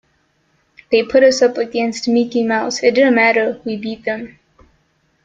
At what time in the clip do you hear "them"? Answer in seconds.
4.03-4.39